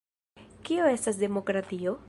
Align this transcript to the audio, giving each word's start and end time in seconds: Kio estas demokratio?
Kio 0.69 0.87
estas 0.93 1.21
demokratio? 1.25 1.97